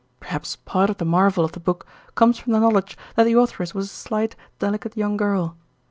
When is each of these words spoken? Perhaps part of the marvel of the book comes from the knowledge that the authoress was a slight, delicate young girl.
Perhaps 0.19 0.55
part 0.55 0.89
of 0.89 0.97
the 0.97 1.05
marvel 1.05 1.45
of 1.45 1.51
the 1.51 1.59
book 1.59 1.85
comes 2.15 2.39
from 2.39 2.53
the 2.53 2.59
knowledge 2.59 2.97
that 3.15 3.25
the 3.25 3.33
authoress 3.33 3.75
was 3.75 3.85
a 3.85 3.93
slight, 3.93 4.35
delicate 4.57 4.97
young 4.97 5.15
girl. 5.15 5.55